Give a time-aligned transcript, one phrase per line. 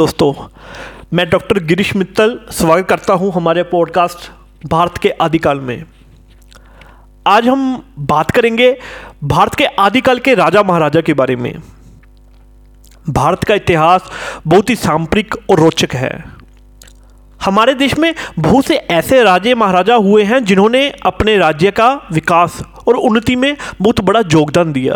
[0.00, 0.32] दोस्तों,
[1.14, 4.30] मैं डॉक्टर गिरीश मित्तल स्वागत करता हूँ हमारे पॉडकास्ट
[4.66, 5.84] भारत के आदिकाल में।
[7.26, 8.78] आज हम बात करेंगे
[9.24, 11.52] भारत के आदिकाल के राजा महाराजा के बारे में।
[13.10, 14.10] भारत का इतिहास
[14.46, 16.24] बहुत ही सांप्रिक और रोचक है।
[17.44, 22.62] हमारे देश में बहुत से ऐसे राजे महाराजा हुए हैं जिन्होंने अपने राज्य का विकास
[22.88, 24.94] और उन्नति में बहुत बड़ा योगदान दिया।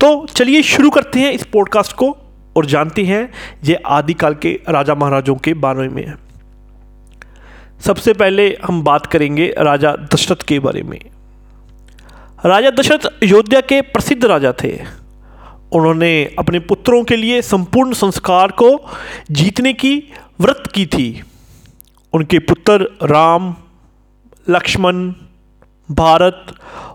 [0.00, 2.16] तो चलिए शुरू करते हैं इस पॉडकास्ट को।
[2.56, 3.32] और जानते हैं,
[3.64, 6.14] ये आदिकाल के राजा महाराजों के बारे में है।
[7.80, 11.00] सबसे पहले हम बात करेंगे राजा दशरथ के बारे में।
[12.46, 14.80] राजा दशरथ अयोध्या के प्रसिद्ध राजा थे।
[15.72, 18.90] उन्होंने अपने पुत्रों के लिए संपूर्ण संस्कार को
[19.30, 21.22] जीतने की व्रत की थी।
[22.12, 23.56] उनके पुत्र राम,
[24.50, 25.12] लक्ष्मण,
[25.90, 26.46] भारत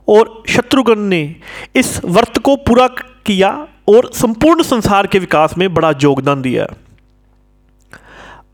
[0.09, 1.35] और शत्रुघ्न ने
[1.75, 2.87] इस व्रत को पूरा
[3.25, 6.67] किया और संपूर्ण संसार के विकास में बड़ा योगदान दिया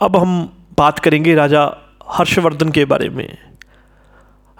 [0.02, 1.72] अब हम बात करेंगे राजा
[2.10, 3.38] हर्षवर्धन के बारे में।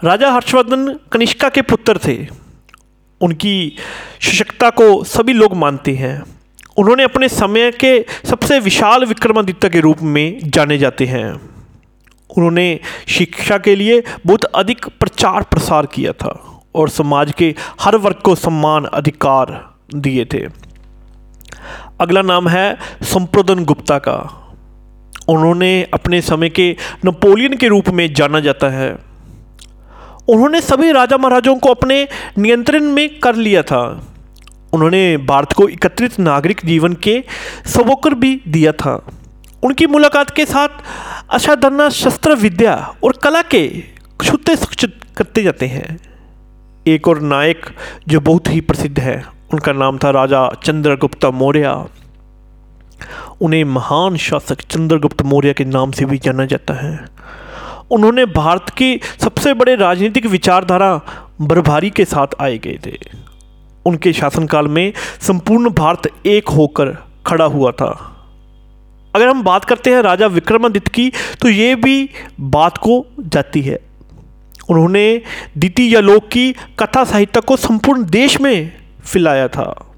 [0.04, 2.28] राजा हर्षवर्धन कनिष्का के पुत्र थे।
[3.22, 3.76] उनकी
[4.22, 6.24] सशक्ता को सभी लोग मानते हैं।
[6.78, 11.32] उन्होंने अपने समय के सबसे विशाल विक्रमादित्य के रूप में जाने जाते हैं।
[12.38, 18.16] उन्होंने शिक्षा के लिए बहुत अधिक प्रचार प्रसार किया था और समाज के हर वर्ग
[18.16, 20.46] को सम्मान, अधिकार दिए थे।
[22.02, 24.16] अगला नाम है संप्रदन गुप्ता का।
[25.28, 28.92] उन्होंने अपने समय के नेपोलियन के रूप में जाना जाता है।
[30.28, 33.82] उन्होंने सभी राजा महाराजों को अपने नियंत्रण में कर लिया था।
[34.74, 37.24] उन्होंने भारत को एकत्रित नागरिक जीवन के
[37.66, 39.06] सबोकर भी दिया था।
[39.64, 40.70] उनकी मुलाकात के साथ
[41.30, 43.84] असाधारण शस्त्र विद्या और कला के
[44.24, 44.56] छुते
[45.18, 45.98] करते जाते हैं।
[46.88, 47.66] एक और नायक
[48.08, 51.86] जो बहुत ही प्रसिद्ध है उनका नाम था राजा चंद्रगुप्त मौर्य।
[53.42, 57.06] उन्हें महान शासक चंद्रगुप्त मौर्य के नाम से भी जाना जाता है।
[57.92, 61.00] उन्होंने भारत की सबसे बड़े राजनीतिक विचारधारा
[61.42, 62.98] बर्भारी के साथ आए गए थे।
[63.86, 67.92] उनके शासनकाल में संपूर्ण भारत एक होकर खड़ा हुआ था।
[69.16, 72.10] अगर हम बात करते हैं राजा विक्रमादित्य की तो ये भी
[72.40, 73.80] बात को जाती है।
[74.70, 75.22] उन्होंने
[75.58, 79.94] द्वितीय लोक की कथा साहित्य को संपूर्ण देश में फैलाया था।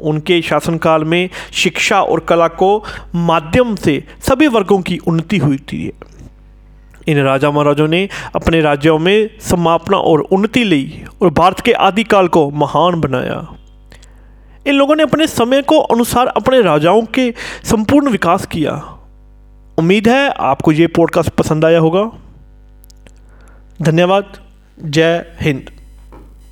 [0.00, 5.92] उनके शासनकाल में शिक्षा और कला को माध्यम से सभी वर्गों की उन्नति हुई थी।
[7.08, 12.28] इन राजा महाराजों ने अपने राज्यों में समापना और उन्नति ली और भारत के आदिकाल
[12.28, 13.48] को महान बनाया।
[14.66, 17.34] इन लोगों ने अपने समय को अनुसार अपने राजाओं के
[17.64, 18.72] संपूर्ण विकास किया।
[19.78, 22.10] उम्मीद है आपको ये पॉडकास्ट पसंद आया होगा।
[23.82, 24.24] धन्यवाद।
[24.84, 25.85] जय हिंद।